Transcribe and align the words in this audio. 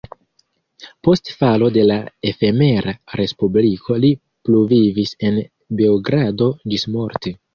Post 1.07 1.27
falo 1.41 1.67
de 1.75 1.83
la 1.89 1.97
efemera 2.29 2.95
respubliko 3.21 3.97
li 4.07 4.11
pluvivis 4.49 5.13
en 5.31 5.37
Beogrado 5.83 6.49
ĝismorte. 6.75 7.35